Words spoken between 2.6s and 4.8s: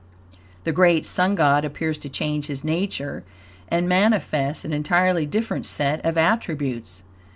nature and manifests an